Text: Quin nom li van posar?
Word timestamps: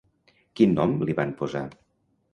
Quin 0.59 0.73
nom 0.79 0.95
li 1.09 1.17
van 1.21 1.37
posar? 1.43 1.65